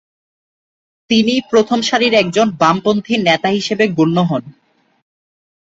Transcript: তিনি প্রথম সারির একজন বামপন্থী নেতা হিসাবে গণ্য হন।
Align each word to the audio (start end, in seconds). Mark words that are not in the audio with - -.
তিনি 1.09 1.33
প্রথম 1.49 1.79
সারির 1.81 2.13
একজন 2.13 2.47
বামপন্থী 2.59 3.13
নেতা 3.27 3.49
হিসাবে 3.49 3.85
গণ্য 3.97 4.17
হন। 4.21 4.43